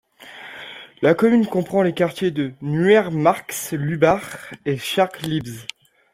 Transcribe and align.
La 1.03 1.13
commune 1.13 1.45
comprend 1.45 1.83
les 1.83 1.93
quartiers 1.93 2.31
de 2.31 2.53
Neuermark-Lübars 2.63 4.49
et 4.65 4.75
Scharlibbe. 4.79 5.59